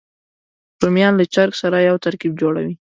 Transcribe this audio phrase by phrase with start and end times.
[0.81, 2.75] رومیان له چرګ سره یو ترکیب جوړوي